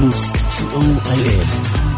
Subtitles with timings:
[0.00, 1.89] פלוס, co.il.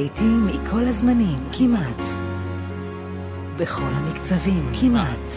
[0.00, 2.04] להיטים מכל הזמנים, כמעט.
[3.56, 5.30] בכל המקצבים, כמעט.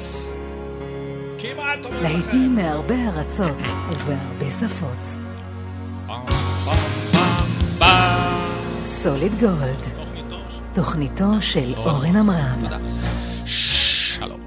[1.39, 1.79] כמעט.
[2.01, 3.57] להיטים מהרבה ארצות
[3.89, 5.17] ובהרבה שפות.
[8.83, 9.87] סוליד גולד,
[10.73, 12.65] תוכניתו של אורן עמרם.
[13.45, 14.39] שלום.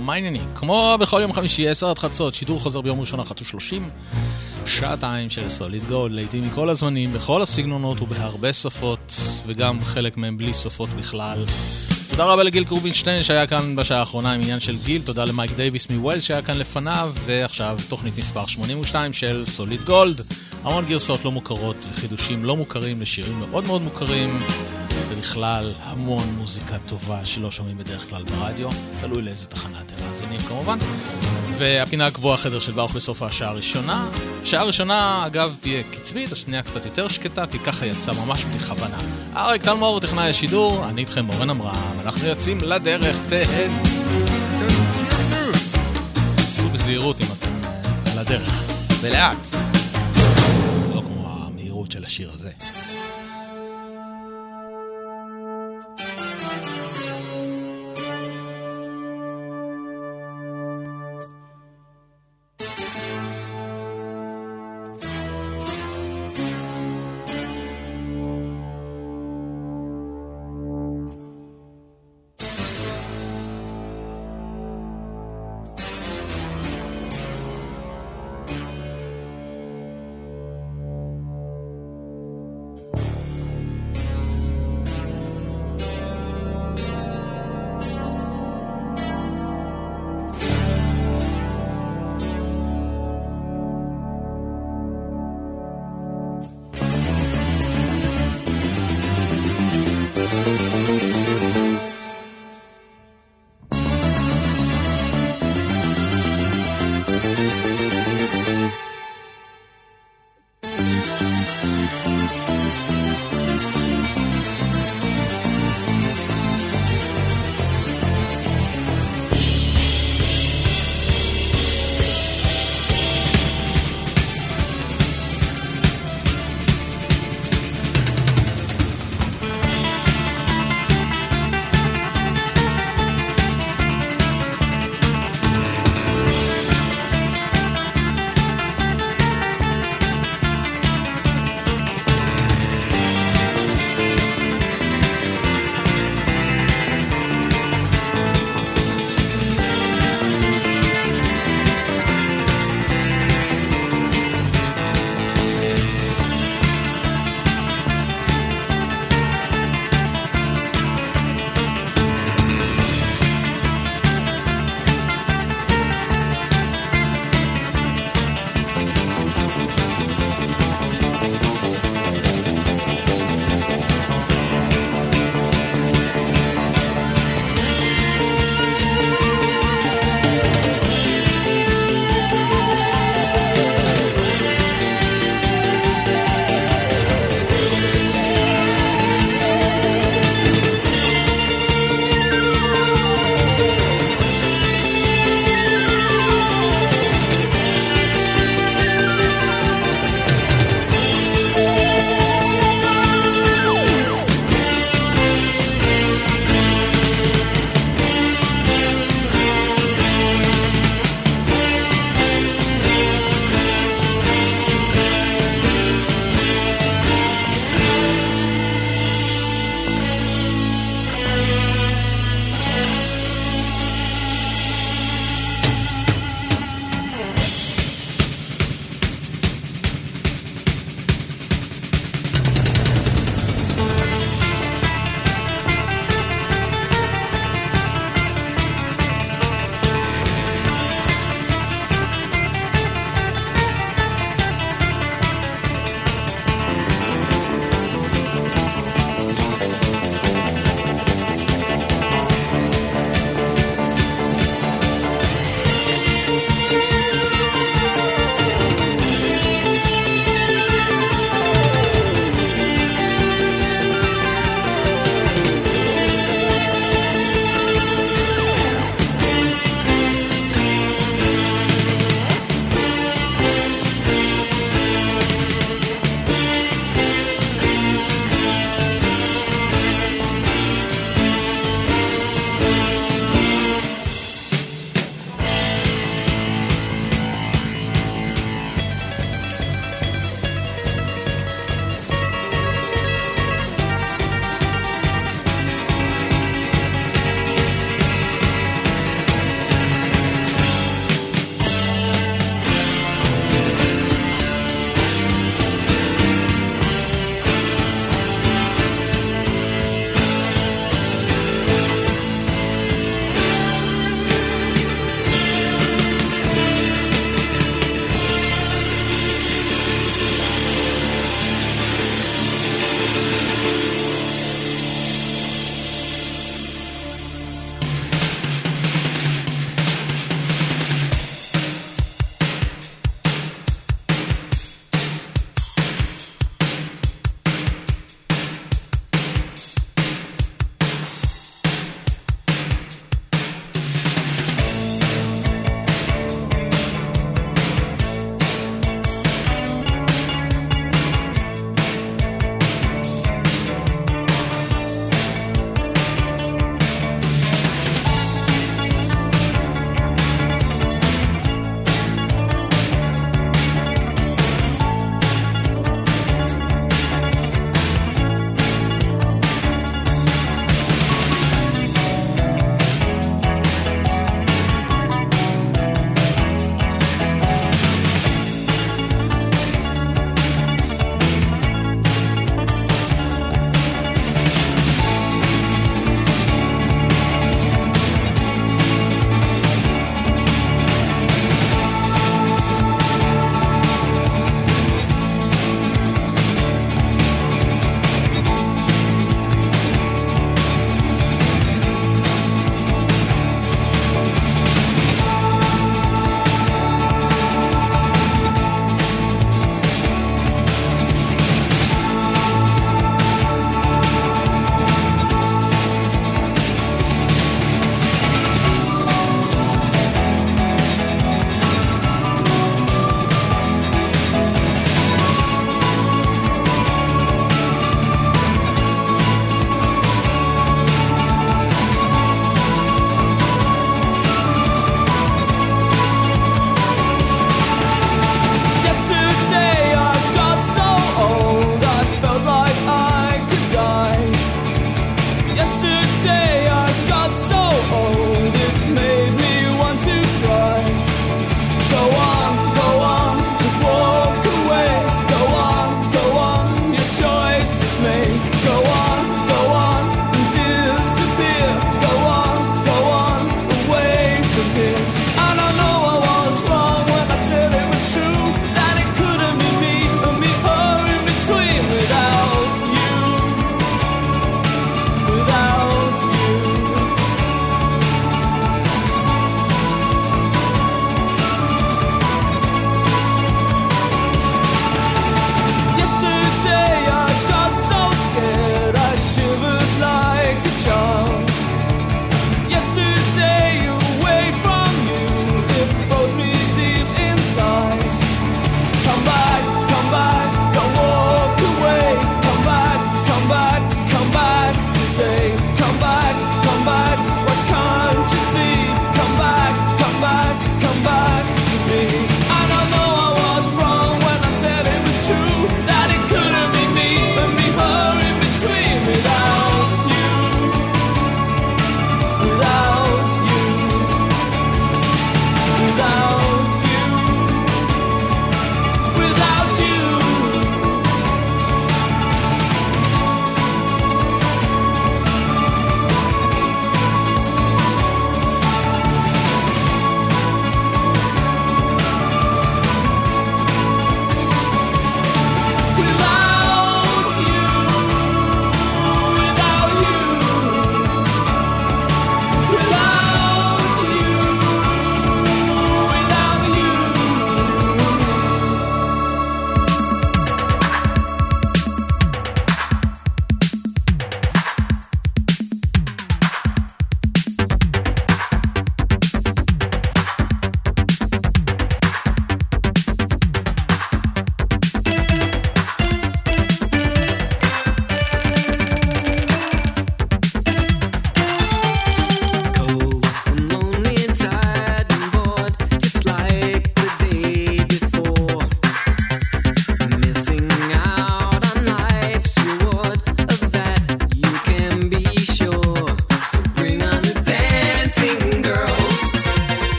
[0.00, 0.44] מה העניינים?
[0.54, 3.82] כמו בכל יום חמישי, 10 עד חצות, שידור חוזר ביום ראשון, 1 ו-30.
[4.66, 10.52] שעתיים של סוליד גולד, לעיתים מכל הזמנים, בכל הסגנונות ובהרבה שפות, וגם חלק מהם בלי
[10.52, 11.44] שפות בכלל.
[12.10, 15.90] תודה רבה לגיל קרובינשטיין שהיה כאן בשעה האחרונה עם עניין של גיל, תודה למייק דייוויס
[15.90, 20.20] מווילס שהיה כאן לפניו, ועכשיו תוכנית מספר 82 של סוליד גולד.
[20.64, 24.42] המון גרסאות לא מוכרות וחידושים לא מוכרים לשירים מאוד מאוד מוכרים,
[25.08, 28.68] ובכלל המון מוזיקה טובה שלא שומעים בדרך כלל ברדיו,
[29.00, 30.78] תלוי לאיזה תחנה אתם מאזינים כמובן.
[31.62, 34.08] והפינה הקבועה חדר של ברוך בסוף השעה הראשונה.
[34.42, 38.96] השעה הראשונה, אגב, תהיה קצבית, השנייה קצת יותר שקטה, כי ככה יצא ממש בלי כוונה.
[39.36, 43.70] אריק טלמור, טכנאי השידור, אני איתכם אורן אברהם, אנחנו יוצאים לדרך, תהן.
[46.36, 47.50] עשו בזהירות אם אתם
[48.12, 48.62] על הדרך,
[49.00, 49.36] ולאט.
[50.94, 52.50] לא כמו המהירות של השיר הזה.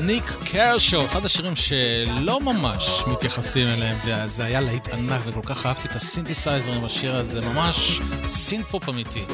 [0.00, 5.88] ניק קרשו, אחד השירים שלא ממש מתייחסים אליהם, וזה היה להיט ענק וכל כך אהבתי
[5.88, 9.24] את הסינתסייזר עם השיר הזה, ממש סינפופ אמיתי.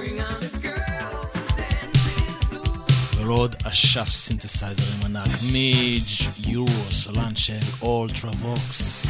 [3.33, 9.07] עוד אשף סינתסייזרים ענק, מיג' יורו, סולן של אולטרווקס,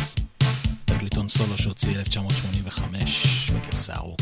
[0.85, 4.22] תקליטון סולו שהוציא 1985 בגרסה ארוכה.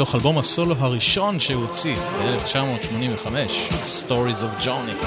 [0.00, 3.26] מתוך אלבום הסולו הראשון שהוא הוציא ב-1985,
[3.84, 5.06] Stories of Johnny.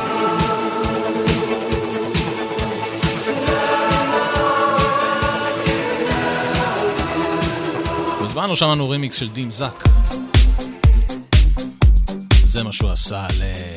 [8.23, 9.84] בזמן שמענו רימיקס של דים זאק.
[12.45, 13.72] זה מה שהוא עשה ל-The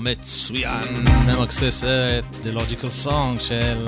[0.00, 3.86] המצוין ממקסס את The Logical Song של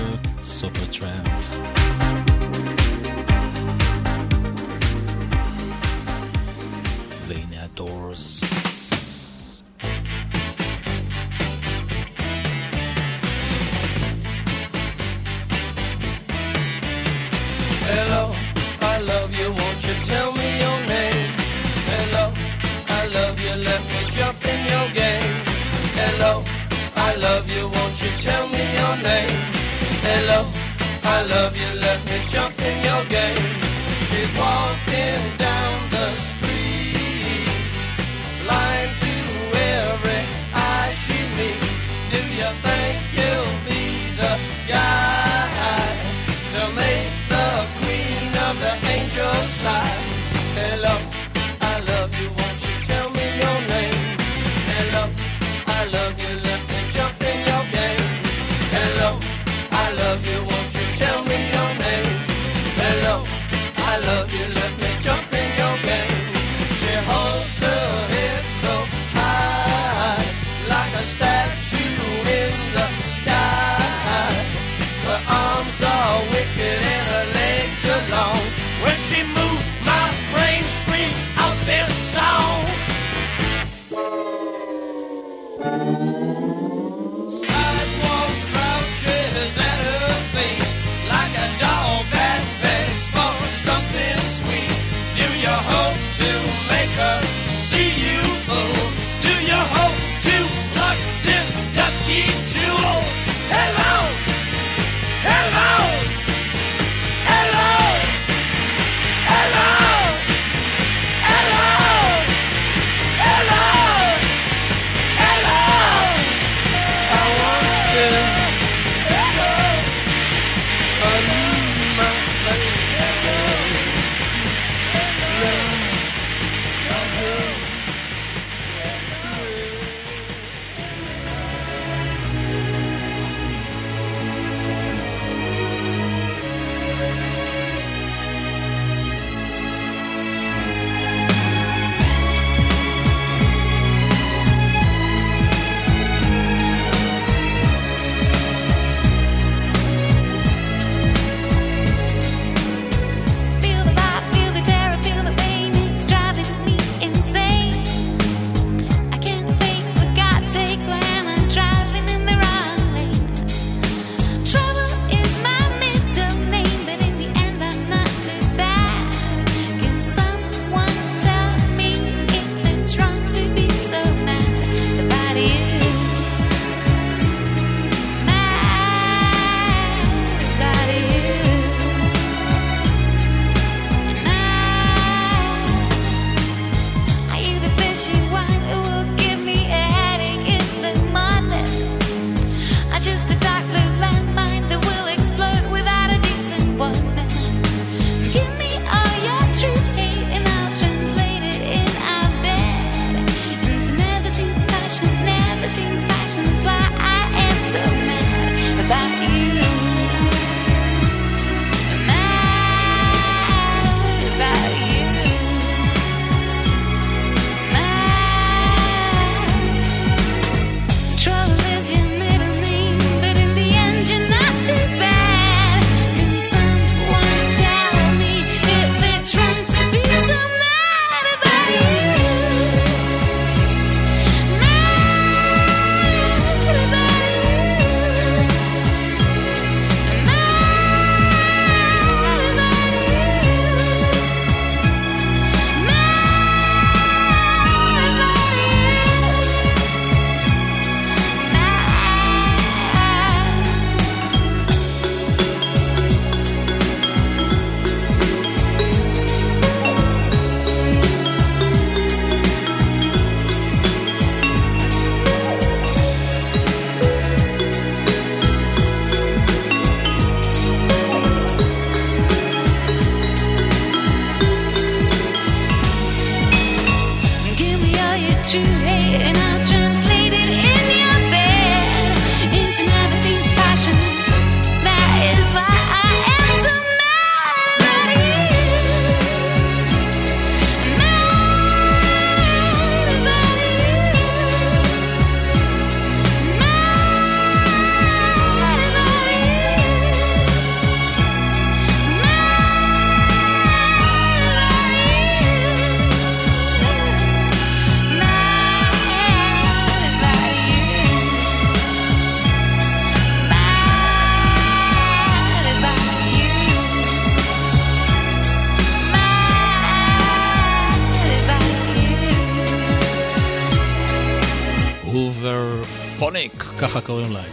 [326.94, 327.52] ככה קוראים להם.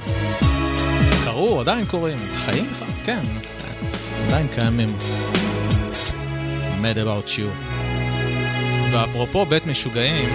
[1.25, 2.85] קראו, עדיין קוראים, חיים לך?
[3.05, 3.21] כן,
[4.27, 4.89] עדיין קיימים.
[6.83, 7.73] Mad About You.
[8.93, 10.29] ואפרופו בית משוגעים,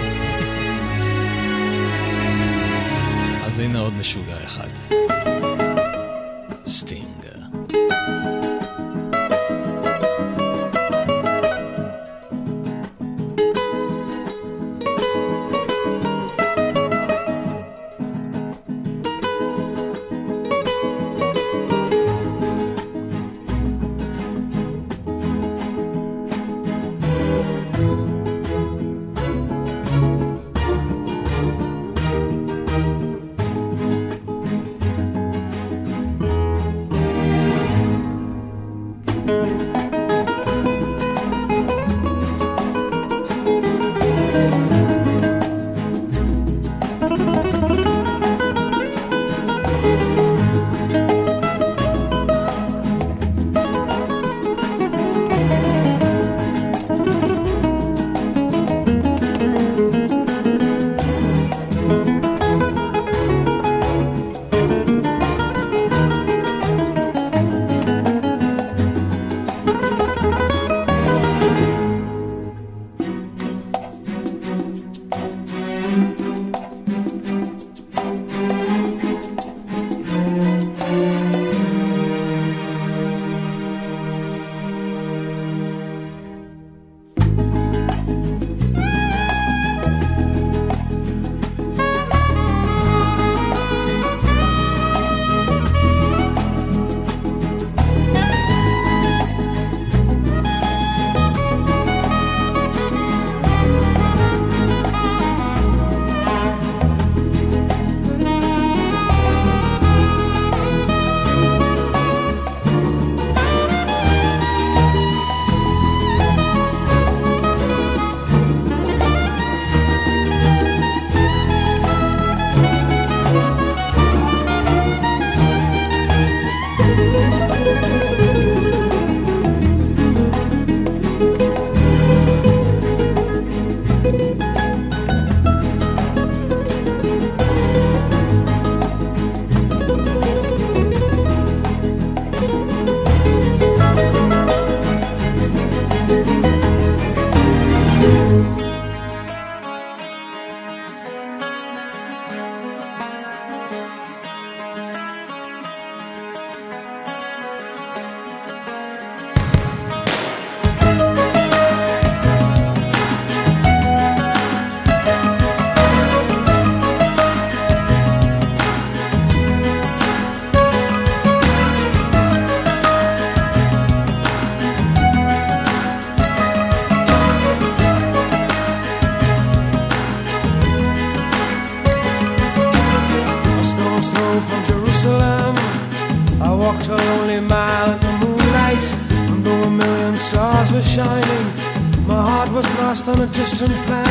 [193.32, 194.05] distant planet.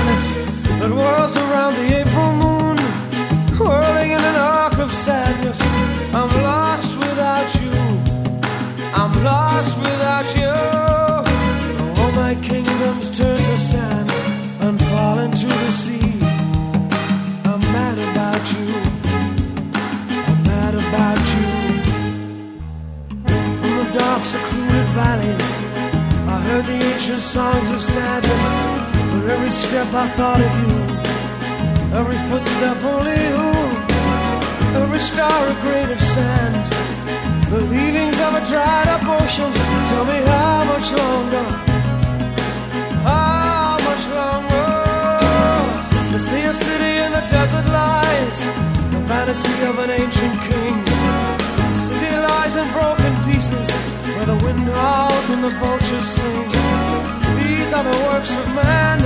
[58.15, 58.99] works of man.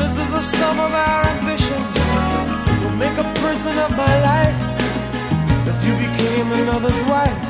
[0.00, 1.80] This is the sum of our ambition.
[2.80, 4.60] We'll make a prison of my life
[5.70, 7.40] if you became another's wife.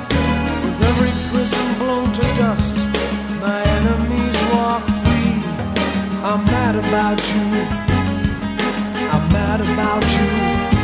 [0.64, 2.74] With every prison blown to dust,
[3.46, 5.38] my enemies walk free.
[6.28, 7.46] I'm mad about you.
[9.14, 10.81] I'm mad about you.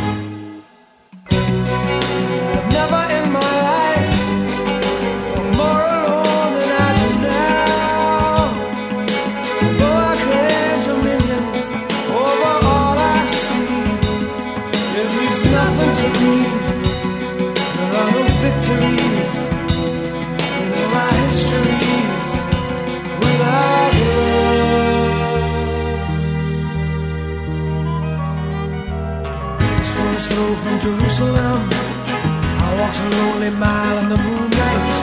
[30.89, 31.61] Jerusalem.
[32.65, 34.93] I walked a lonely mile in the moonlight.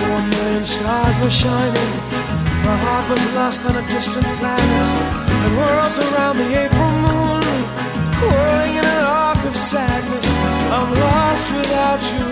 [0.00, 1.92] Four million stars were shining.
[2.64, 4.88] My heart was lost on a distant planet.
[5.44, 7.42] The world's around the April moon,
[8.24, 10.28] whirling in an arc of sadness.
[10.76, 12.26] I'm lost without you.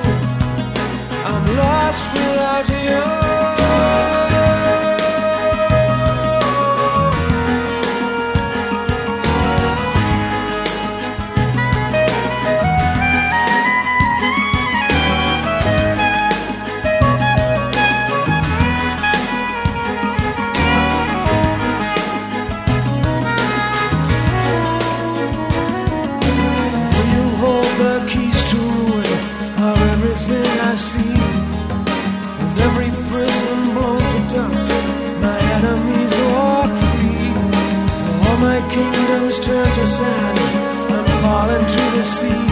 [1.30, 4.35] I'm lost without you.
[39.96, 40.38] sand.
[40.92, 42.45] I'm falling to the sea.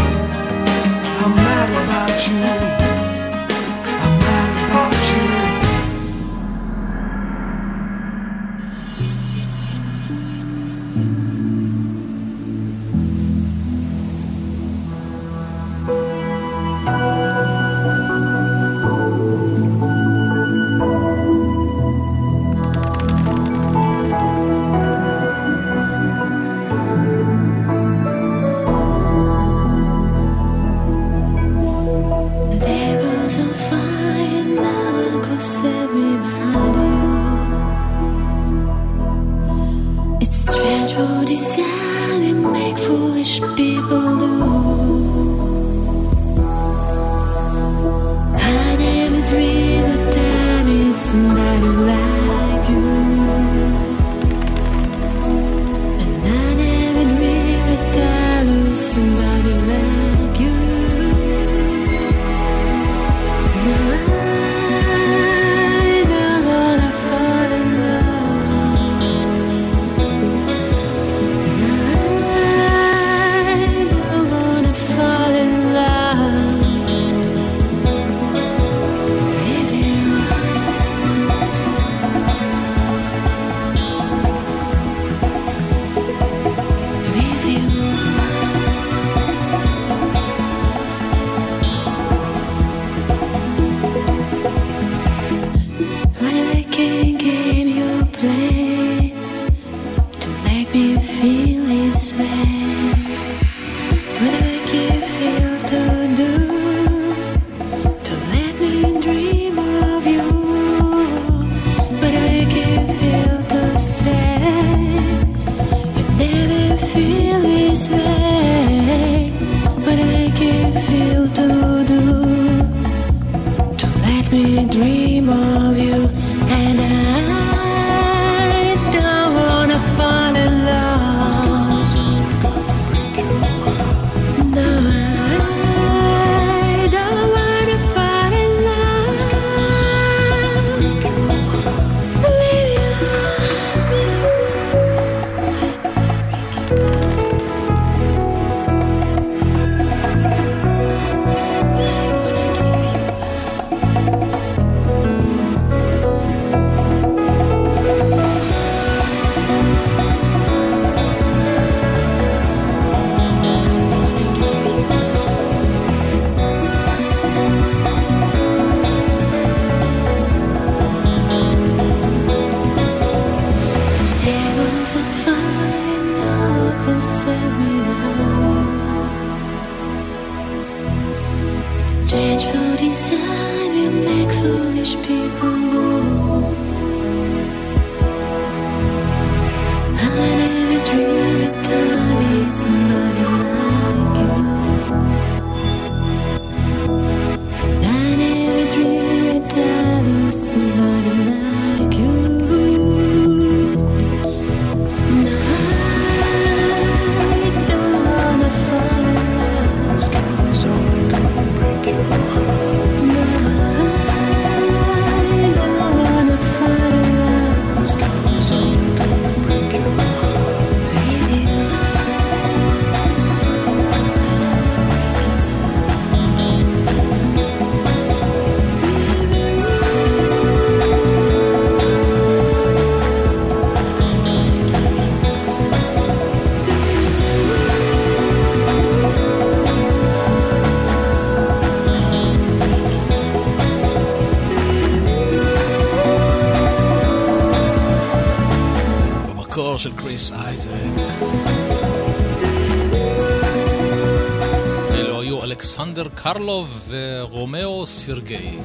[256.35, 258.59] קרלוב ורומאו סירגי.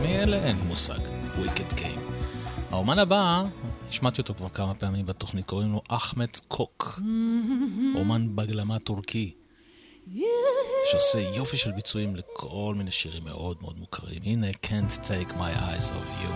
[0.00, 0.36] מי אלה?
[0.36, 0.98] אין מושג.
[1.36, 2.00] וויקד גיים.
[2.70, 3.44] האומן הבא,
[3.88, 7.00] השמעתי אותו כבר כמה פעמים בתוכנית, קוראים לו אחמד קוק.
[7.96, 9.32] אומן בגלמה טורקי.
[10.90, 14.22] שעושה יופי של ביצועים לכל מיני שירים מאוד מאוד מוכרים.
[14.24, 16.32] הנה, Can't Take My Eyes of You.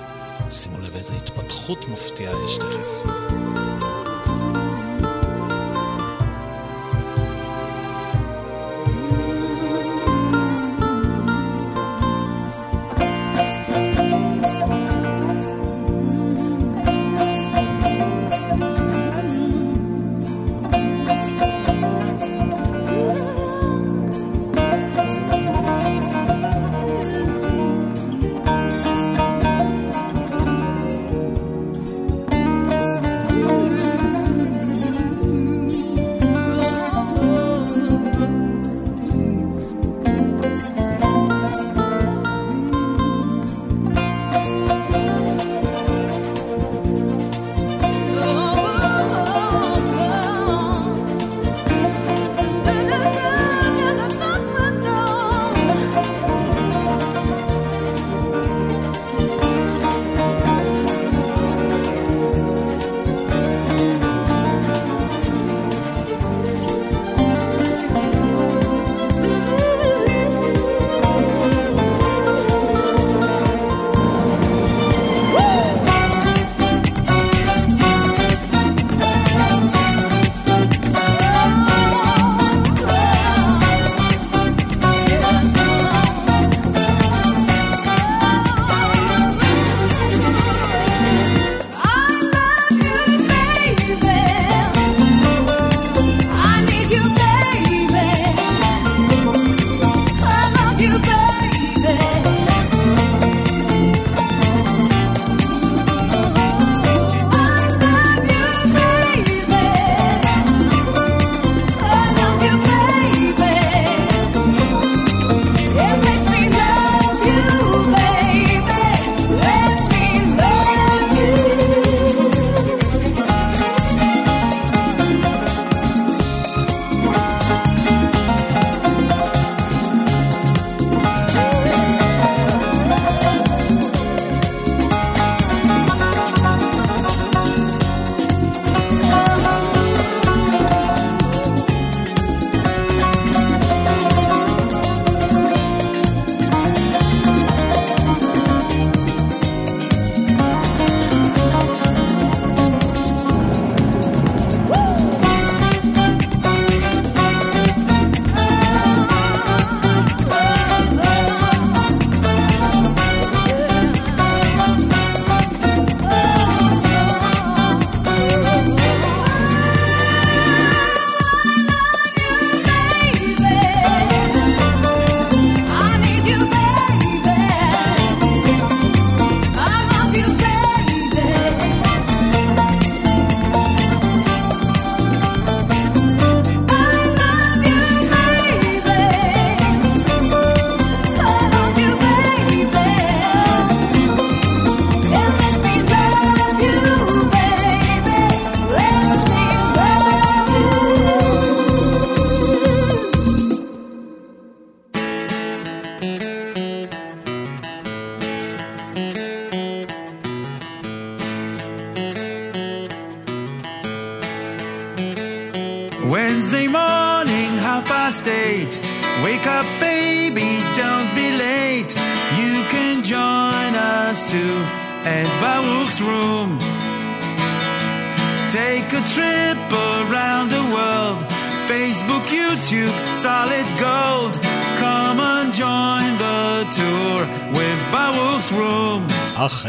[0.50, 3.95] שימו לב איזה התפתחות מפתיעה יש תכף.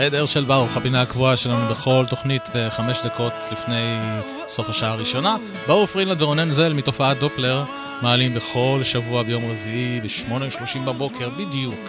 [0.08, 3.97] החדר של ברוך, הפינה הקבועה שלנו בכל תוכנית בחמש דקות לפני
[4.49, 5.36] סוף השעה הראשונה.
[5.68, 7.64] ברוך פרינלד ורונן זל מתופעת דופלר
[8.01, 11.80] מעלים בכל שבוע ביום רביעי ב-8.30 בבוקר בדיוק.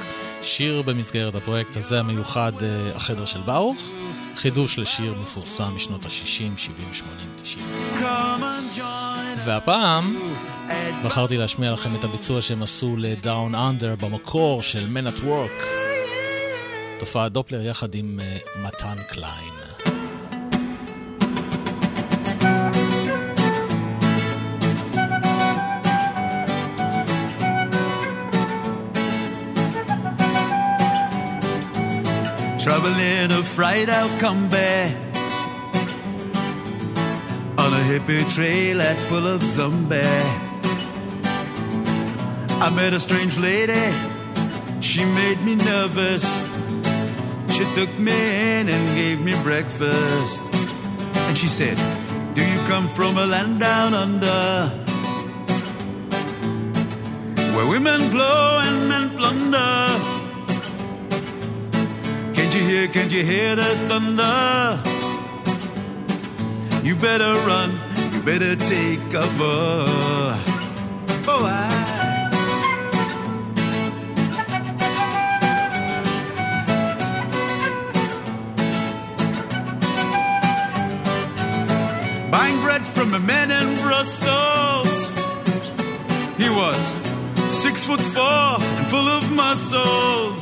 [0.43, 3.83] שיר במסגרת הפרויקט הזה המיוחד, אה, החדר של ברוך.
[4.37, 6.57] חידוש לשיר מפורסם משנות ה-60, 70,
[6.93, 7.67] 80, 90.
[9.45, 10.17] והפעם
[11.05, 15.68] בחרתי להשמיע לכם את הביצוע שהם עשו ל-Down Under במקור של Man at Work.
[16.99, 18.21] תופעת דופלר יחד עם
[18.63, 19.55] מתן קליין.
[32.65, 34.95] Trouble in a fright, I'll come back.
[37.63, 40.23] On a hippie trail at full of zombie.
[42.67, 43.87] I met a strange lady,
[44.81, 46.48] she made me nervous.
[47.59, 50.55] She took me in and gave me breakfast.
[51.27, 51.77] And she said,
[52.35, 54.69] Do you come from a land down under?
[57.55, 59.75] Where women blow and men plunder.
[62.33, 64.81] Can't you hear, can't you hear the thunder?
[66.87, 67.71] You better run,
[68.13, 70.39] you better take cover.
[71.27, 71.68] Oh, I.
[82.99, 84.97] from a man in Brussels.
[86.37, 86.83] He was
[87.63, 90.35] six foot four and full of muscle.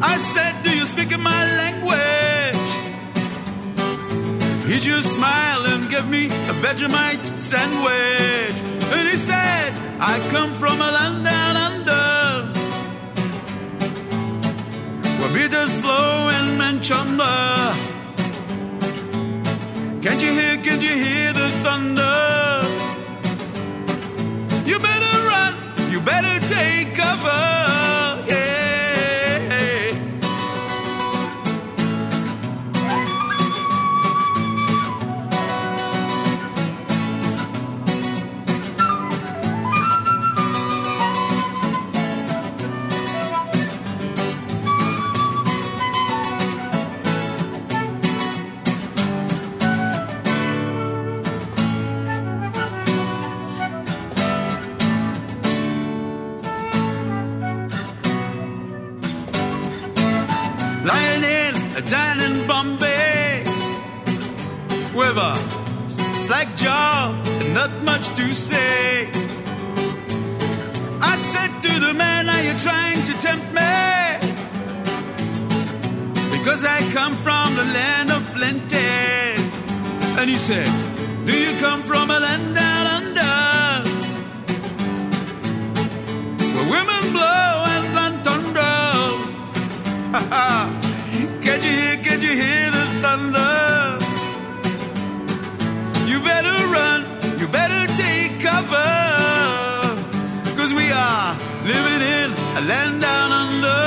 [0.00, 2.70] I said, Do you speak in my language?
[4.70, 8.58] He just smiled and gave me a Vegemite sandwich.
[8.94, 12.06] And he said, I come from a land down under
[15.18, 16.70] where bitters flow and men.
[20.02, 22.16] Can't you hear, can't you hear the thunder?
[24.64, 25.54] You better run,
[25.92, 27.59] you better take cover.
[67.60, 69.06] Not much to say.
[71.12, 73.76] I said to the man, Are you trying to tempt me?
[76.36, 78.96] Because I come from the land of plenty.
[80.18, 80.70] And he said,
[81.26, 83.36] Do you come from a land down under?
[86.54, 88.76] Where women blow and plant thunder.
[90.12, 90.76] Can't
[102.60, 103.80] a land down under.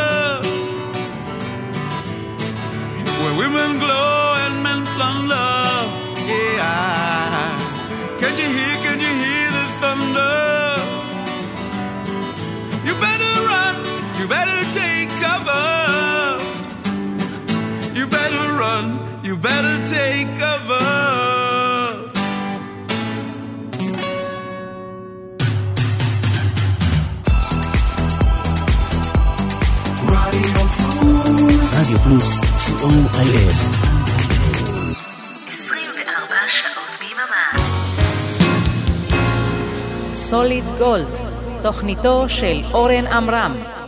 [3.21, 5.51] Where women glow and men plunder.
[6.27, 7.59] Yeah.
[8.19, 10.35] Can't you hear, can't you hear the thunder?
[12.87, 13.75] You better run,
[14.19, 15.65] you better take cover.
[17.97, 18.85] You better run,
[19.23, 20.82] you better take cover.
[32.03, 33.53] פלוס, co.il
[35.49, 37.63] 24 שעות ביממה.
[40.15, 41.17] סוליד גולד,
[41.61, 43.82] תוכניתו של אורן עמרם.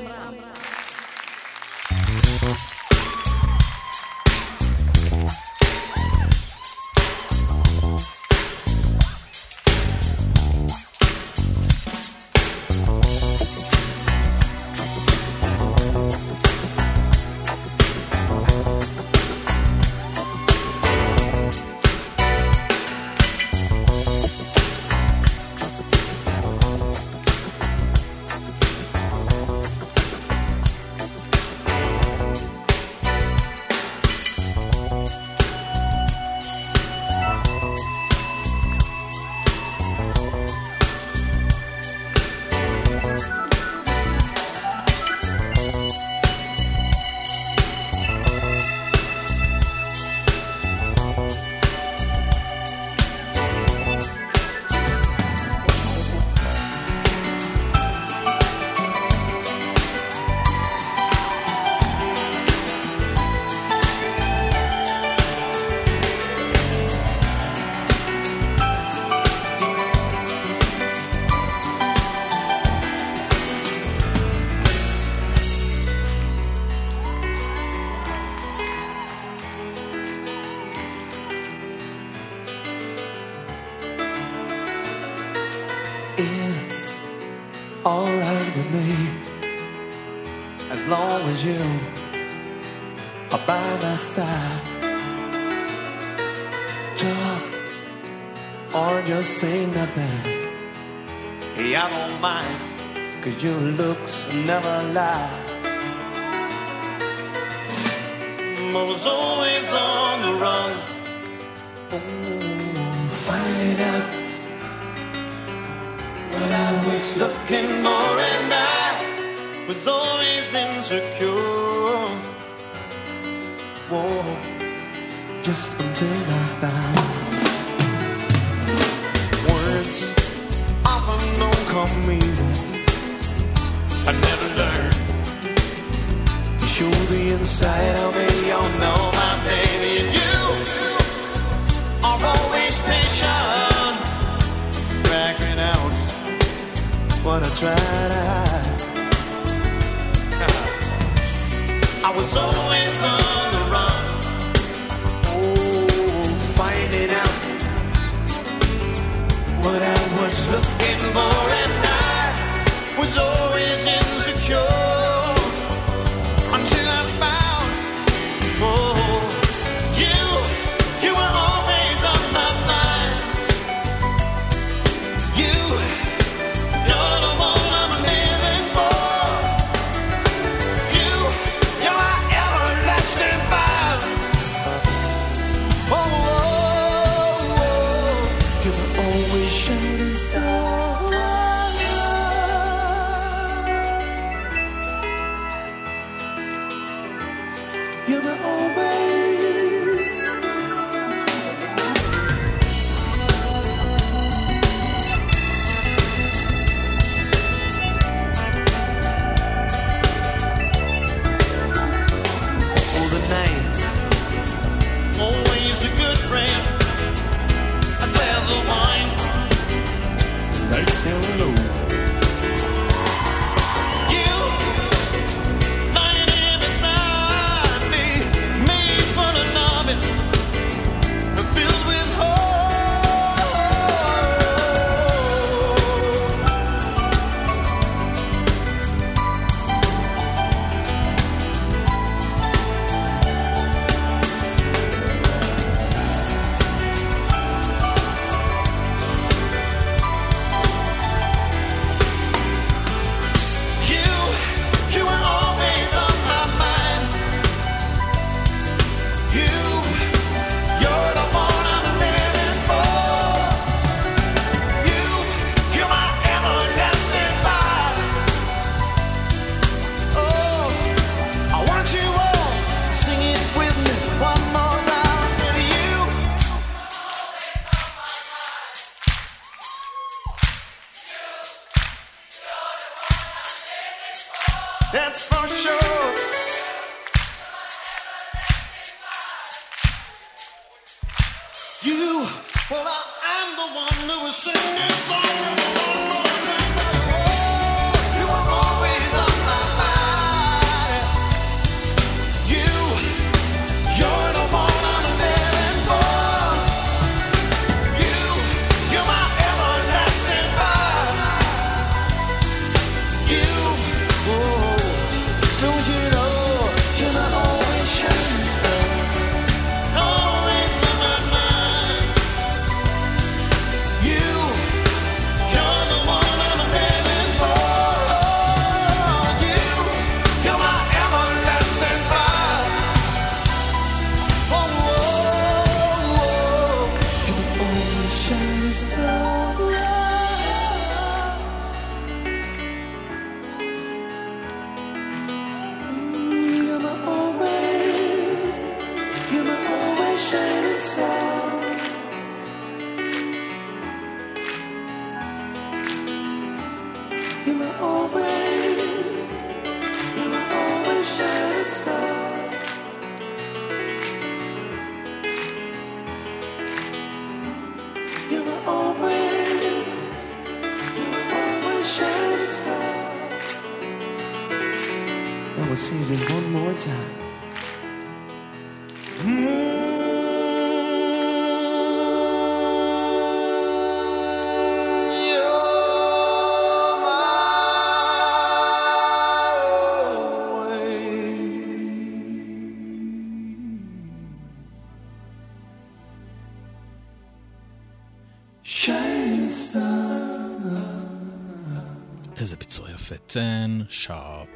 [403.90, 404.48] שרפ.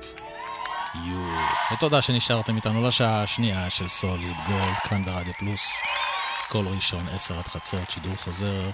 [0.96, 1.26] יו.
[1.74, 5.72] ותודה שנשארתם איתנו לשעה השנייה של סוליד גולד, כאן ברדיו פלוס.
[6.50, 8.70] כל ראשון, 10 עד חצות, שידור חוזר.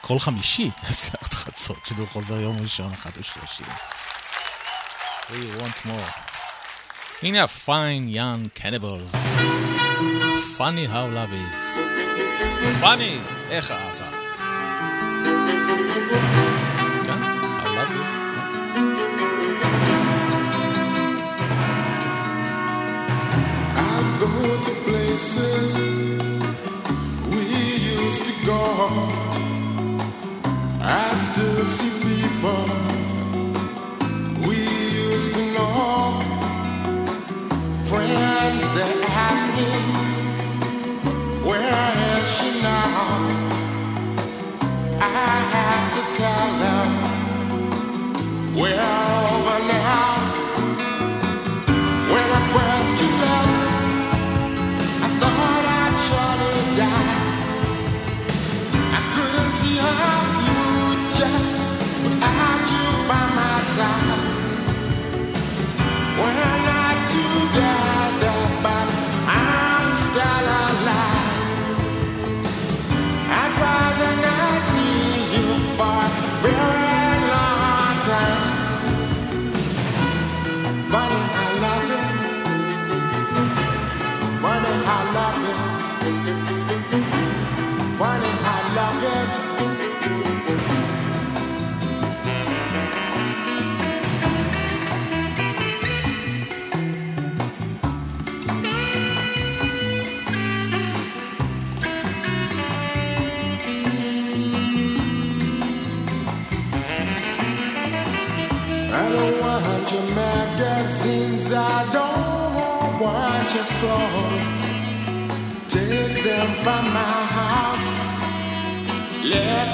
[0.00, 3.62] כל חמישי, 10 עד חצות, שידור חוזר יום ראשון, 1 ו-30.
[5.30, 6.20] We want more.
[7.22, 9.16] הנה ה-fine young cannibals.
[10.58, 11.58] funny how love is.
[12.82, 13.18] funny,
[13.50, 14.10] איך אהבה.
[24.62, 25.70] To places
[27.32, 27.40] we
[28.00, 28.62] used to go.
[30.82, 32.64] I still see people
[34.46, 36.20] we used to know.
[37.90, 38.96] Friends that
[39.28, 39.70] ask me,
[41.48, 43.08] where is she now?
[45.00, 46.88] I have to tell them,
[48.54, 50.09] we're over now.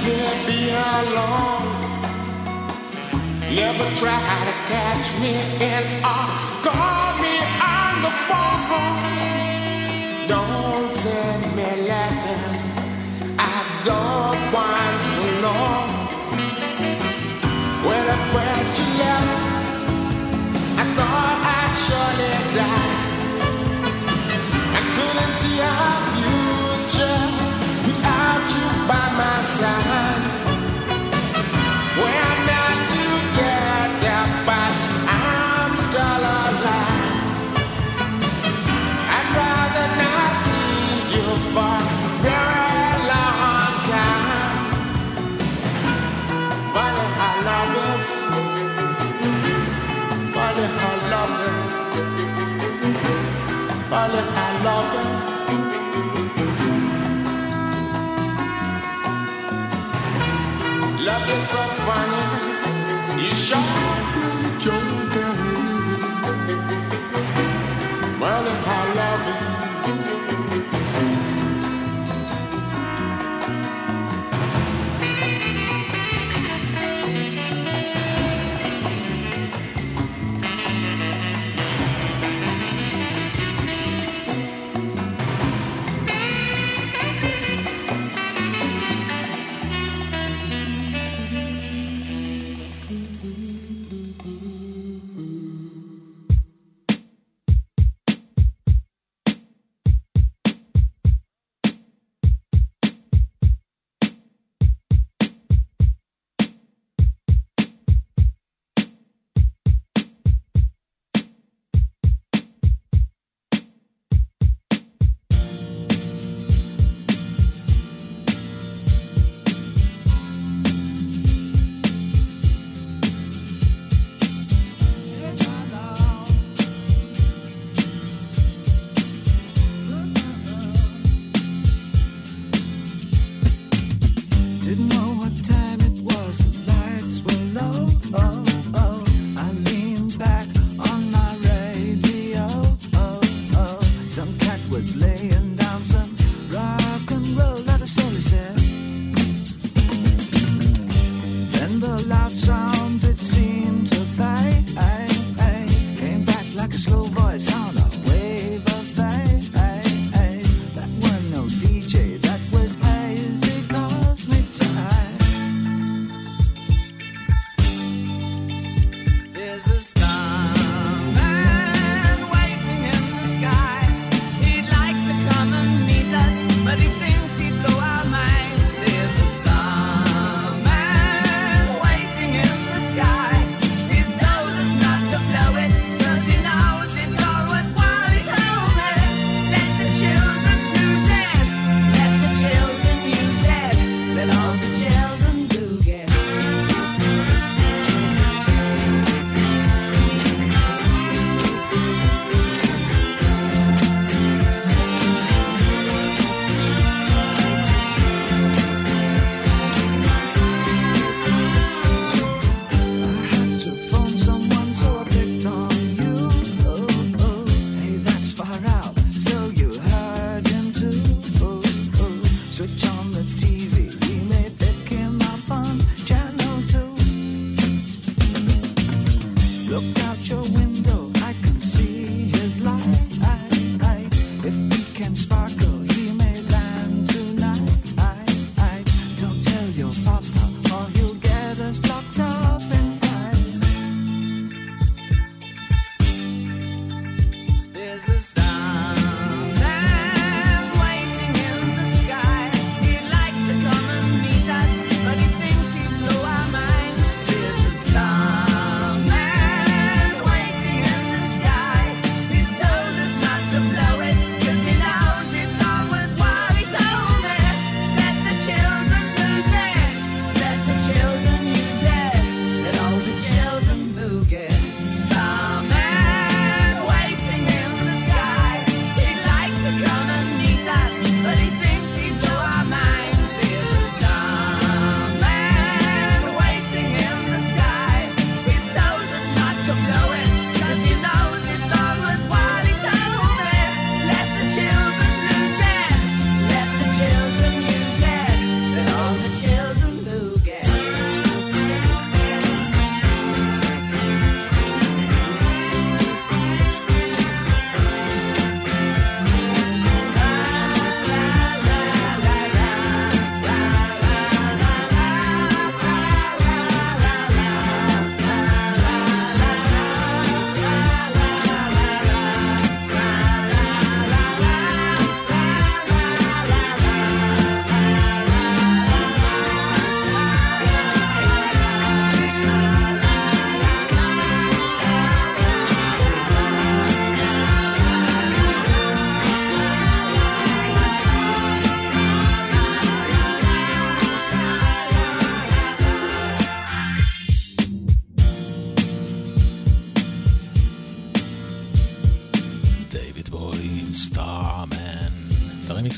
[0.07, 1.66] Me be alone.
[3.61, 5.35] Never try to catch me
[5.73, 6.27] in or
[6.66, 7.35] call me
[7.78, 9.01] on the phone.
[10.33, 12.62] Don't send me letters,
[13.39, 13.59] I
[13.89, 15.74] don't want to know.
[17.87, 19.33] When at first you left,
[20.83, 22.95] I thought I'd surely die.
[24.78, 26.36] I couldn't see our future
[61.47, 63.23] so funny.
[63.23, 63.56] You sure
[64.14, 65.36] been joking.
[68.18, 69.66] Funny how love is.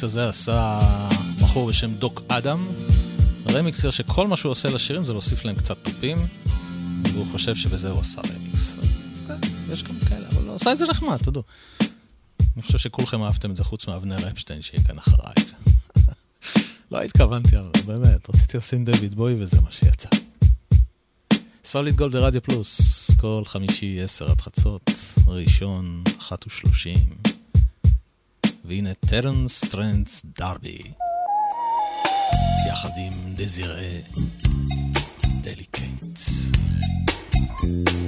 [0.05, 0.79] הזה עשה
[1.41, 2.61] בחור בשם דוק אדם,
[3.51, 6.17] רמיקסר שכל מה שהוא עושה לשירים זה להוסיף להם קצת תופים,
[7.13, 8.75] והוא חושב שבזה הוא עשה רמיקס.
[9.27, 9.39] כן,
[9.73, 11.43] יש גם כאלה, אבל הוא עשה את זה נחמד, תודו.
[12.57, 15.35] אני חושב שכולכם אהבתם את זה חוץ מאבנר אפשטיין שיהיה כאן אחריי.
[16.93, 20.09] לא התכוונתי, אבל באמת, רציתי לשים דויד בוי וזה מה שיצא.
[21.65, 24.91] סוליד גולד ברדיו פלוס, כל חמישי עשר עד חצות,
[25.27, 27.28] ראשון, אחת ושלושים.
[28.69, 30.79] והנה טרנס טרנס דרבי,
[32.69, 33.89] יחד עם דזירה
[35.43, 35.89] דליקייט.
[37.59, 38.08] like snow,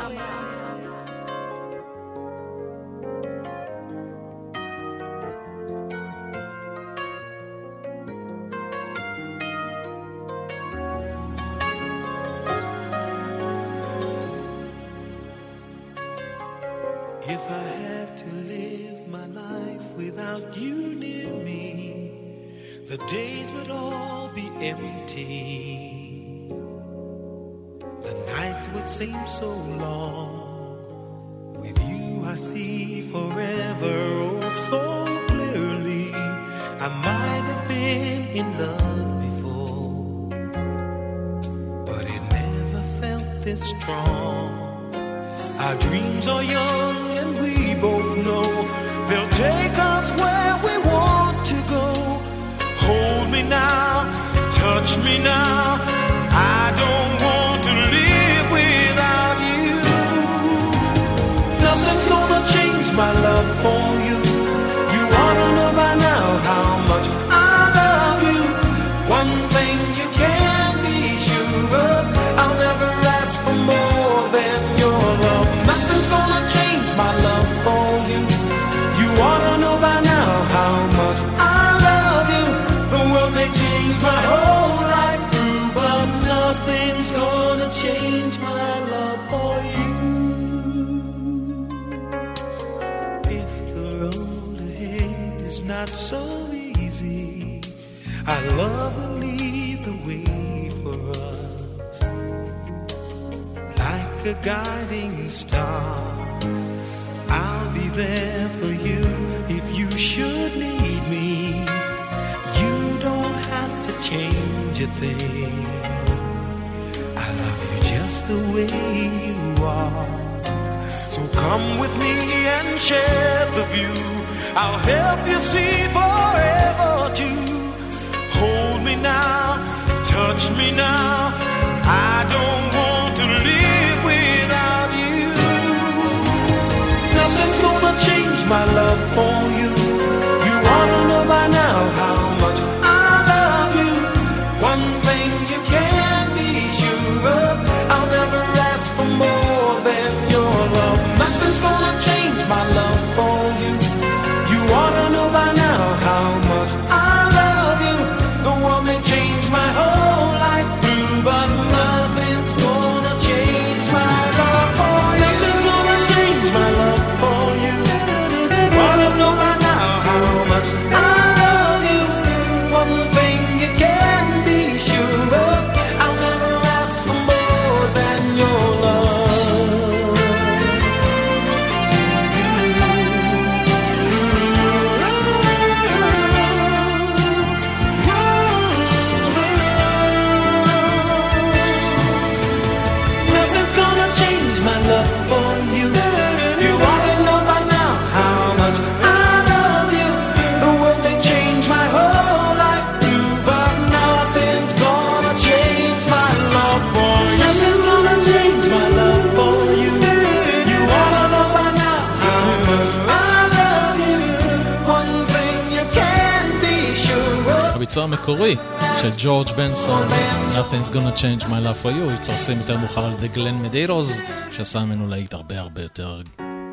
[218.01, 218.55] ביצוע המקורי
[219.01, 220.07] של ג'ורג' בנסון,
[220.53, 224.21] Nothing's Gonna Change My Love for You, התפרסם יותר מאוחר על ידי גלן מדיירוז,
[224.51, 226.21] שעשה ממנו להיט הרבה הרבה יותר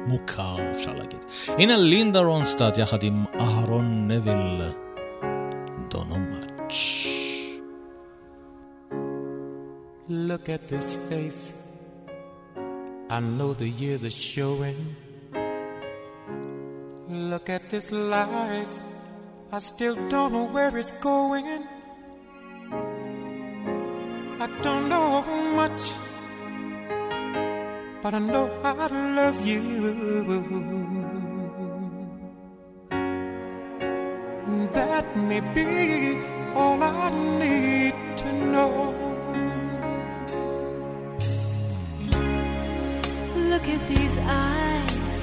[0.06, 1.24] מוכר, אפשר להגיד.
[1.48, 4.62] הנה לינדה רונסטאט יחד עם אהרון נביל,
[5.88, 6.74] דונו מאץ'.
[10.10, 11.52] Look at this face,
[13.10, 14.80] I know the years are showing.
[17.30, 18.97] Look at this life.
[19.50, 21.46] I still don't know where it's going.
[24.40, 25.22] I don't know
[25.56, 25.92] much,
[28.02, 29.62] but I know I love you.
[34.46, 36.20] And that may be
[36.54, 37.08] all I
[37.38, 38.94] need to know.
[43.34, 45.18] Look at these eyes,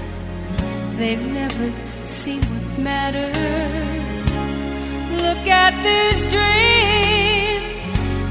[0.97, 1.71] they've never
[2.05, 4.14] seen what matters.
[5.23, 7.83] Look at these dreams,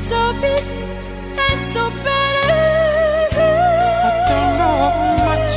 [0.04, 0.64] so big
[1.46, 2.64] and so better.
[4.06, 4.78] I don't know
[5.24, 5.52] much,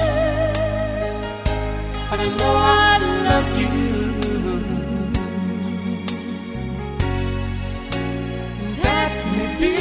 [2.10, 2.98] but I know I
[3.30, 3.74] love you.
[8.64, 9.76] And that may be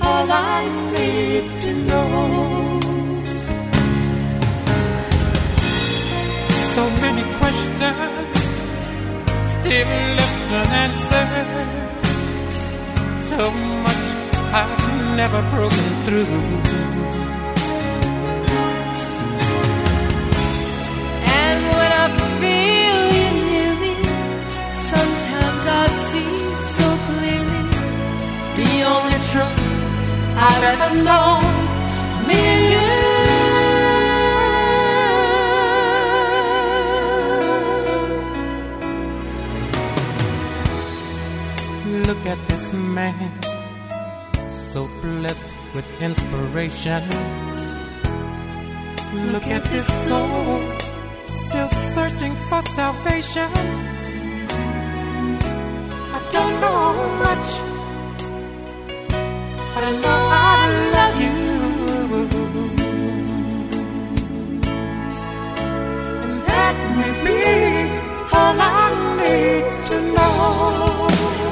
[0.00, 0.60] all I
[0.94, 2.10] need to know.
[6.74, 8.31] So many questions
[9.62, 9.86] still
[10.18, 11.50] left unanswered.
[13.20, 13.38] So
[13.84, 14.06] much
[14.60, 16.26] I've never broken through.
[21.44, 22.06] And when I
[22.40, 23.94] feel you near me,
[24.90, 26.32] sometimes I see
[26.78, 27.62] so clearly
[28.58, 29.62] the only truth
[30.48, 31.44] I've ever known
[32.26, 32.91] me and you.
[42.12, 43.32] Look at this man,
[44.46, 47.02] so blessed with inspiration.
[49.32, 50.60] Look at this soul,
[51.26, 53.48] still searching for salvation.
[56.12, 56.92] I don't know
[57.24, 57.48] much,
[59.74, 61.36] but I know I love you.
[66.22, 67.40] And that may be
[68.36, 68.84] all I
[69.22, 71.51] need to know.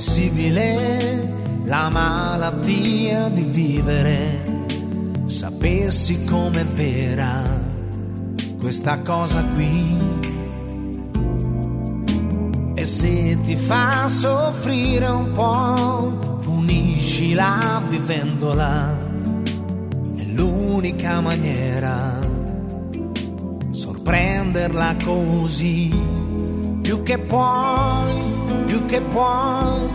[0.00, 1.30] possibile
[1.64, 4.64] la malattia di vivere.
[5.26, 7.42] Sapessi com'è vera
[8.58, 9.98] questa cosa qui.
[12.76, 18.96] E se ti fa soffrire un po', puniscila vivendola.
[20.16, 22.18] È l'unica maniera
[23.70, 25.90] sorprenderla così
[26.80, 28.09] più che puoi,
[28.70, 29.90] più che puoi,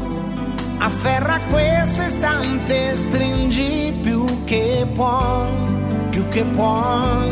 [0.80, 5.48] afferra questo istante, stringi più che puoi,
[6.10, 7.30] più che puoi,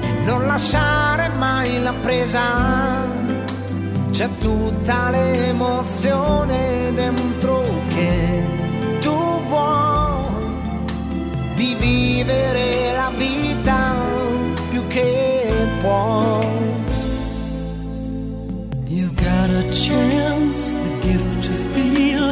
[0.00, 3.06] e non lasciare mai la presa,
[4.10, 8.42] c'è tutta l'emozione dentro che
[9.00, 10.24] tu vuoi
[11.54, 13.94] di vivere la vita
[14.70, 16.46] più che puoi.
[18.86, 22.26] You've got a chance, the gift to feel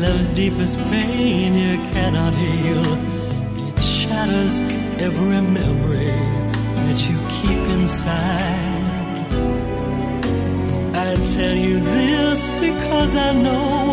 [0.00, 2.86] love's deepest pain you cannot heal.
[3.68, 4.62] It shatters
[4.98, 6.16] every memory
[6.82, 9.34] that you keep inside.
[10.96, 13.92] I tell you this because I know.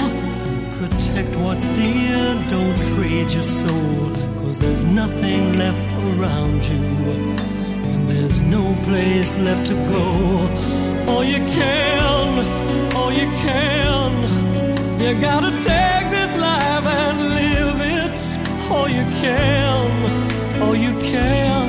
[0.79, 4.15] Protect what's dear, don't trade your soul.
[4.39, 6.85] Cause there's nothing left around you.
[7.91, 11.11] And there's no place left to go.
[11.11, 12.64] All you can,
[13.05, 14.11] all you can.
[14.99, 18.17] You gotta take this life and live it.
[18.71, 21.67] All you can, all you can.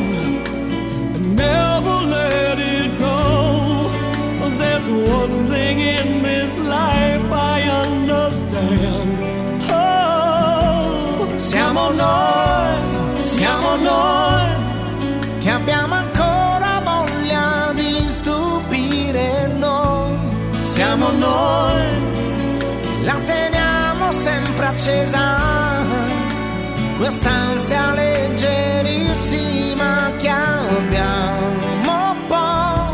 [1.16, 3.18] And never let it go.
[4.60, 9.08] there's one thing in this life I understand.
[9.70, 14.45] Oh, Siamo noi, siamo noi
[21.06, 21.86] Siamo noi
[23.04, 25.86] la teniamo sempre accesa,
[26.96, 32.90] quest'ansia leggerissima che abbiamo poi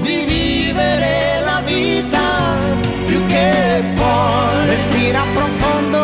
[0.00, 2.18] di vivere la vita
[3.06, 4.66] più che puoi.
[4.66, 6.02] Respira profondo,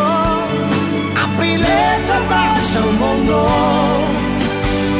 [1.14, 3.48] apri le tue braccia a un mondo.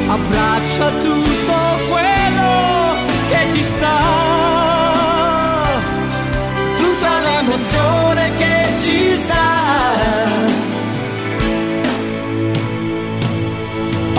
[0.08, 1.39] Abbraccia tutto
[7.50, 9.48] persone che ci sta.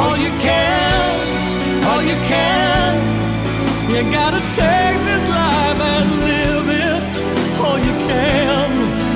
[0.03, 2.93] All you can, all you can,
[3.89, 7.09] you gotta take this life and live it.
[7.63, 8.69] All you can,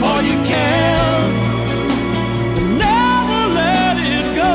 [0.07, 1.23] all you can.
[2.87, 4.53] Never let it go.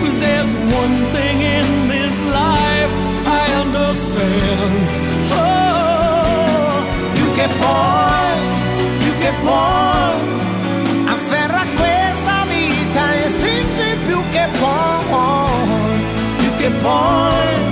[0.00, 2.92] Cause there's one thing in this life
[3.40, 4.74] I understand.
[5.30, 6.74] Oh,
[7.18, 8.03] you can fall.
[9.44, 16.00] puoi, afferra questa vita e stringi più che puoi,
[16.38, 17.63] più che puoi.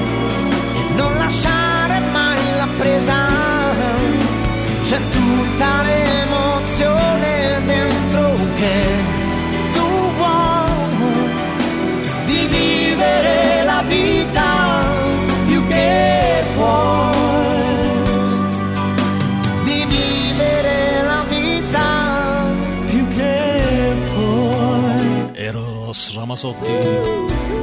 [26.44, 26.88] הזאתי אותי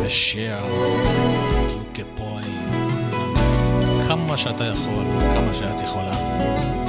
[0.03, 0.65] ושאר
[1.69, 2.69] you כפויים
[4.07, 6.88] כמה שאתה יכול, כמה שאת יכולה.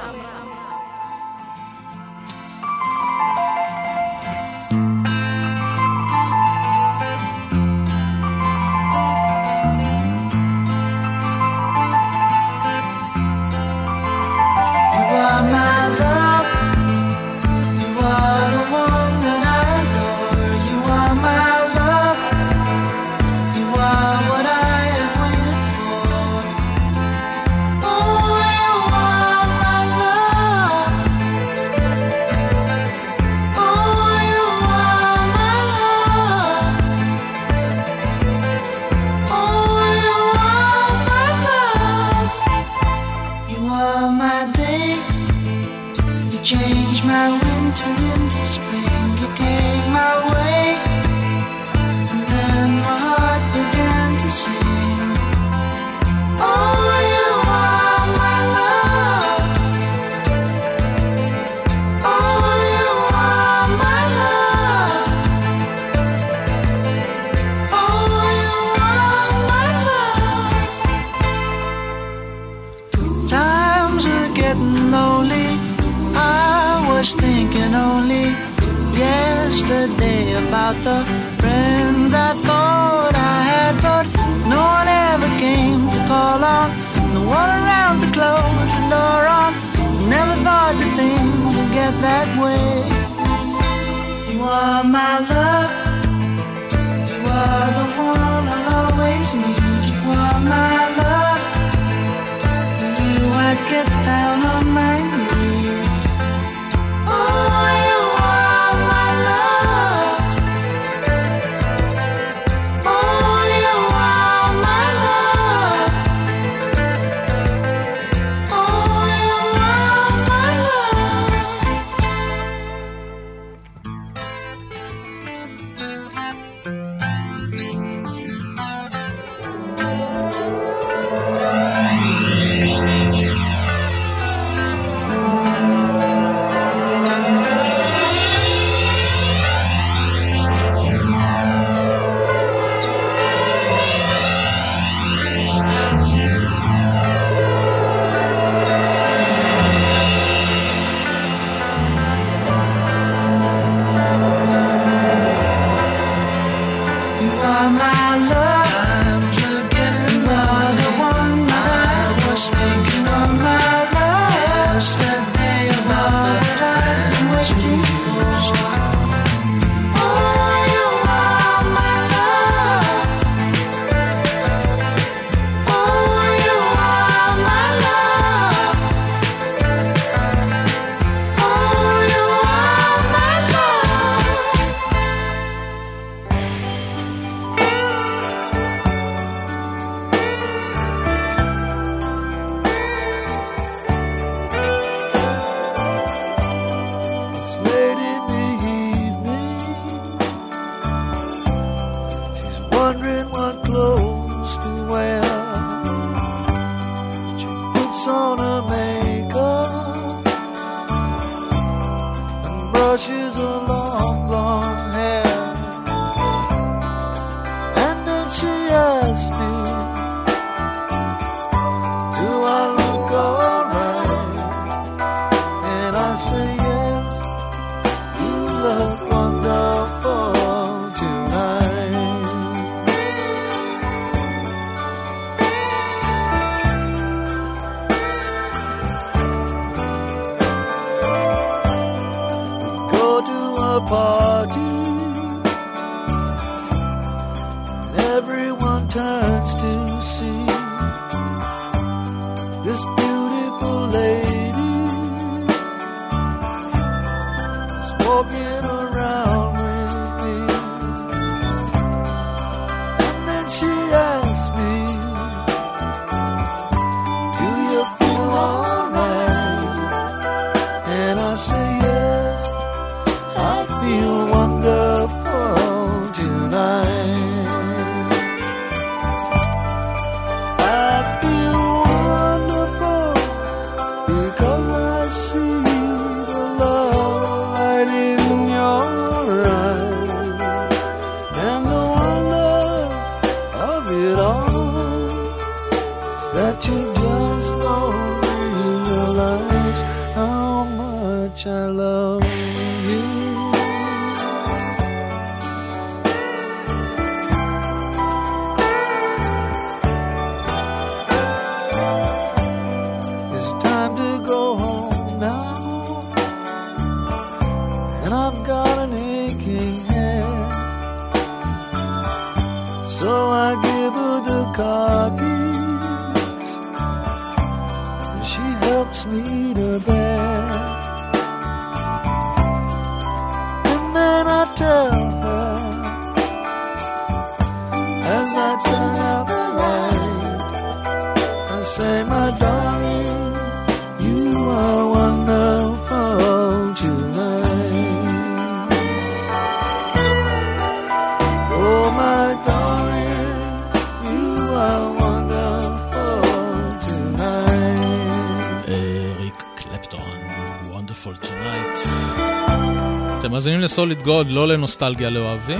[363.71, 365.59] לסוליד גוד, לא לנוסטלגיה לאוהבים.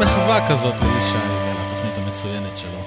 [0.00, 2.80] מחווה כזאת לישי ולתוכנית המצוינת שלו.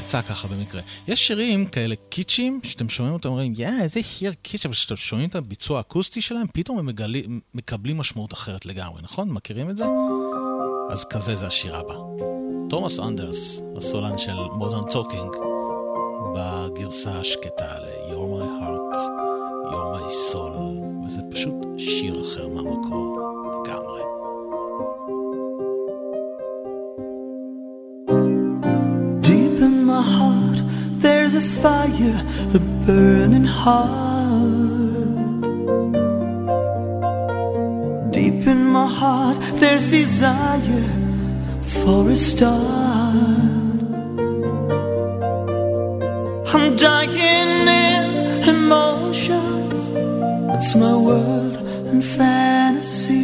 [0.00, 0.80] יצא ככה במקרה.
[1.08, 5.28] יש שירים כאלה קיצ'ים, שאתם שומעים אותם אומרים, יא, איזה שיר קיצ', אבל כשאתם שומעים
[5.28, 7.22] את הביצוע האקוסטי שלהם, פתאום הם מגלי,
[7.54, 9.30] מקבלים משמעות אחרת לגמרי, נכון?
[9.30, 9.84] מכירים את זה?
[10.90, 11.94] אז כזה זה השיר הבא.
[12.70, 15.36] תומאס אנדרס, הסולן של מודרן טוקינג,
[16.36, 17.74] בגרסה השקטה
[33.70, 35.30] heart.
[38.16, 40.88] Deep in my heart, there's desire
[41.74, 42.60] for a start.
[46.54, 48.06] I'm dying in
[48.54, 49.82] emotions.
[50.54, 51.54] It's my world
[51.90, 53.19] and fantasy.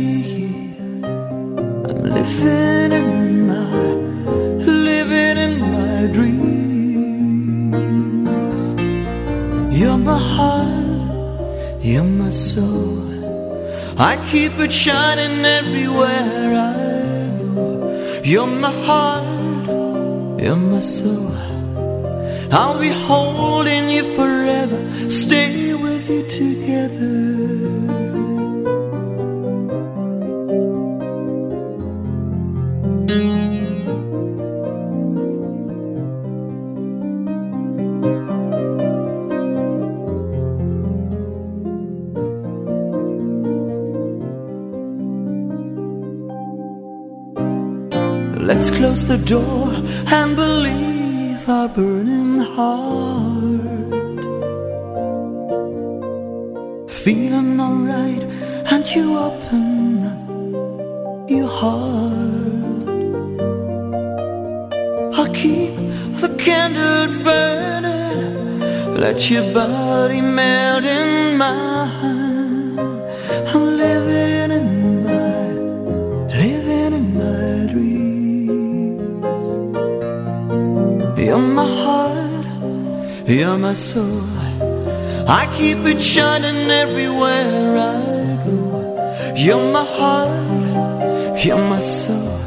[13.98, 18.20] I keep it shining everywhere I go.
[18.22, 19.68] You're my heart,
[20.38, 21.32] you're my soul.
[22.52, 28.05] I'll be holding you forever, stay with you together.
[49.06, 49.70] The door
[50.12, 53.92] and believe our burning heart.
[56.90, 58.22] Feeling alright,
[58.72, 60.02] and you open
[61.28, 62.88] your heart.
[65.18, 65.74] I'll keep
[66.22, 68.60] the candles burning.
[68.96, 71.65] Let your body melt in mine.
[83.26, 84.22] You're my soul.
[85.28, 89.34] I keep it shining everywhere I go.
[89.36, 92.38] You're my heart, you're my soul.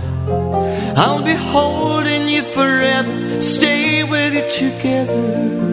[0.96, 5.69] I'll be holding you forever, stay with you together.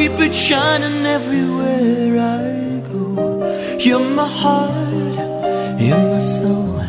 [0.00, 2.12] Keep it shining everywhere
[2.42, 3.06] I go.
[3.78, 6.80] You're my heart, you're my soul.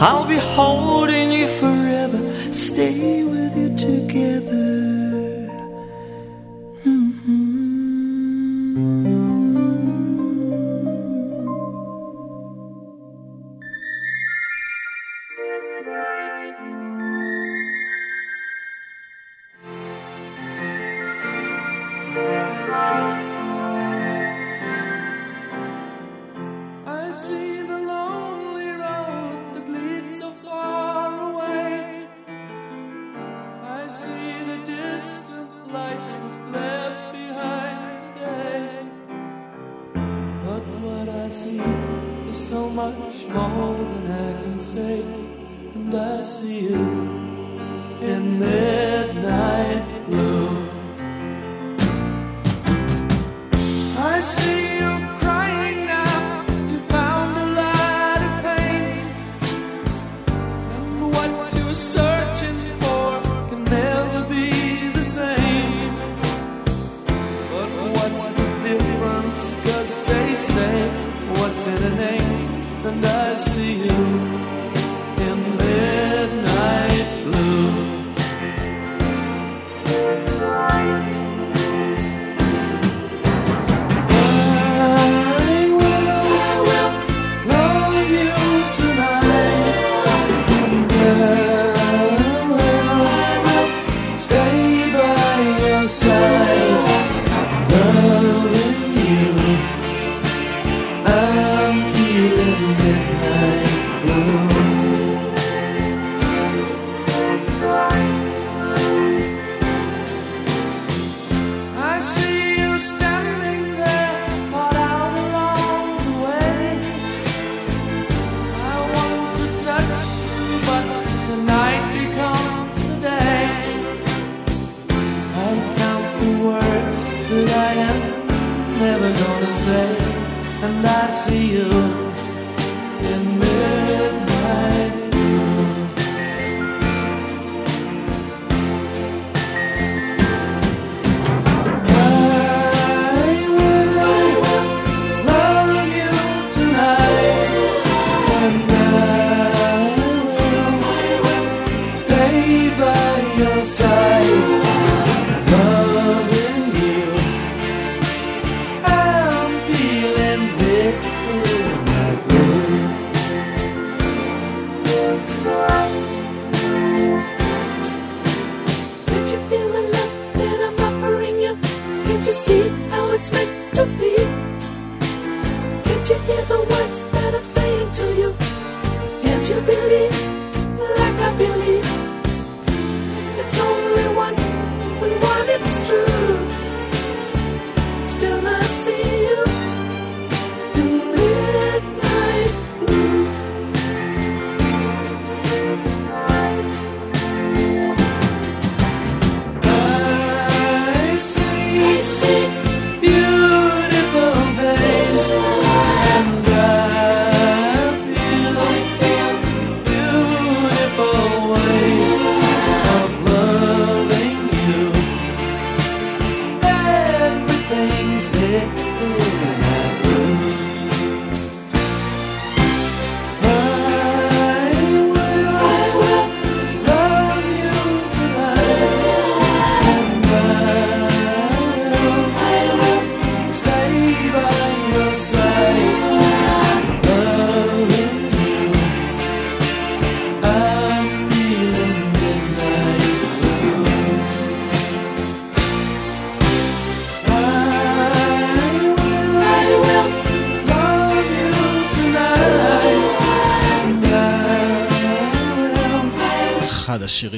[0.00, 2.20] I'll be holding you forever,
[2.52, 3.21] stay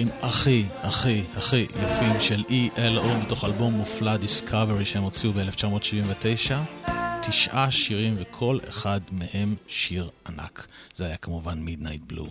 [0.05, 3.25] השירים הכי, הכי, הכי יפים של E.L.O.
[3.25, 6.89] מתוך אלבום מופלא Discovery שהם הוציאו ב-1979.
[7.23, 10.67] תשעה שירים וכל אחד מהם שיר ענק.
[10.97, 12.27] זה היה כמובן מידנייט בלו.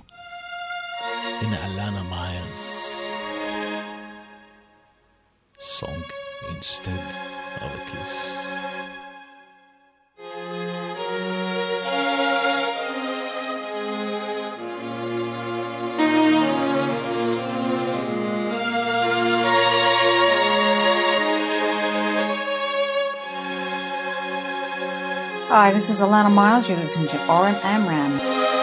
[1.42, 2.93] הנה אלנה מיירס.
[25.64, 26.68] Hi, this is Alannah Myles.
[26.68, 28.63] You're listening to Oren Amram.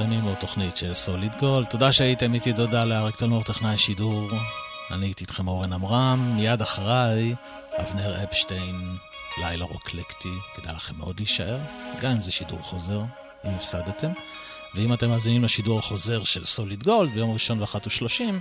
[0.00, 1.66] מסיימים עוד תוכנית של סוליד גולד.
[1.66, 4.30] תודה שהייתם איתי, תודה לאריק תלמור, טכנאי שידור.
[4.90, 7.34] אני הייתי איתכם אורן עמרם, מיד אחריי
[7.78, 8.96] אבנר אפשטיין,
[9.40, 10.32] לילה רוקלקטי.
[10.56, 11.58] כדאי לכם מאוד להישאר,
[12.02, 13.00] גם אם זה שידור חוזר,
[13.44, 14.08] אם הפסדתם.
[14.74, 18.40] ואם אתם מאזינים לשידור החוזר של סוליד גולד ביום ראשון באחת ושלושים,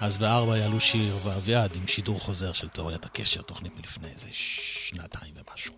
[0.00, 5.34] אז בארבע יעלו שיר ואביעד עם שידור חוזר של תיאוריית הקשר, תוכנית מלפני איזה שנתיים
[5.36, 5.74] ומשהו.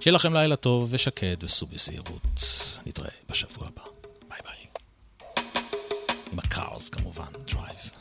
[0.00, 2.44] שיהיה לכם לילה טוב ושקט וסעו בזהירות.
[2.86, 3.93] נתראה בשבוע הבא.
[6.33, 6.33] ביי ביי.
[6.33, 7.92] עם הקארס כמובן, דרייב.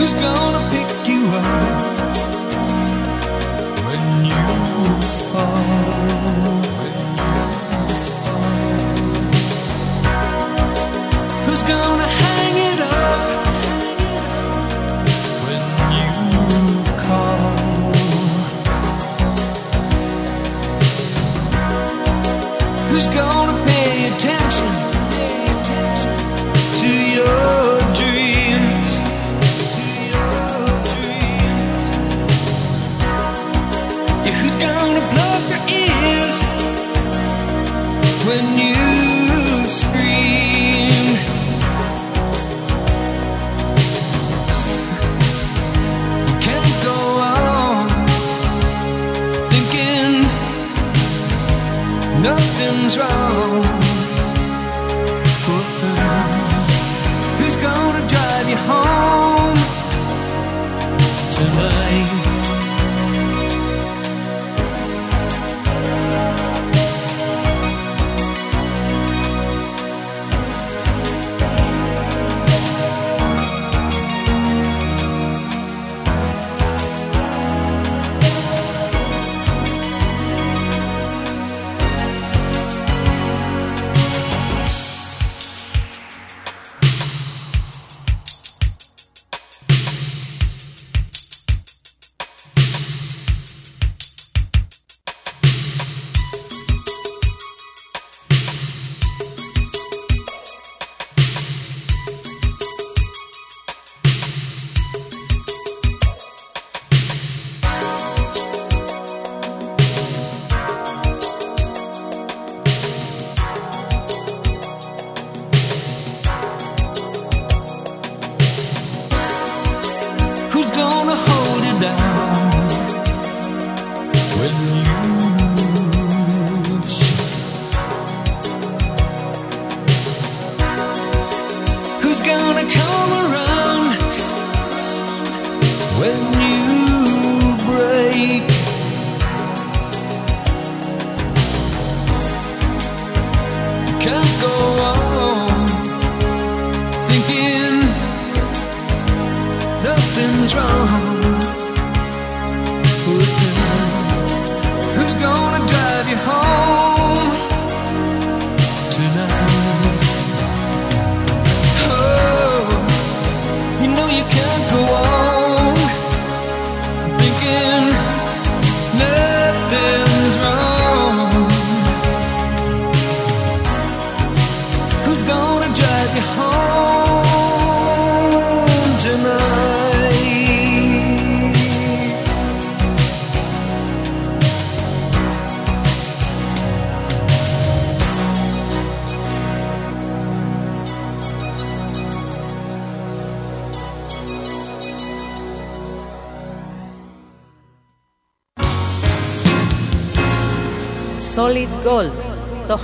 [0.00, 2.16] Who's gonna pick you up
[3.84, 6.39] when you fall?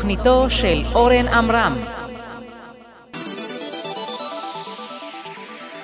[0.06, 1.76] תוכניתו של אורן עמרם.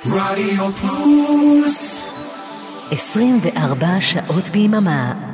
[0.07, 2.03] רדיו פלוס
[2.91, 5.32] 24 שעות ביממה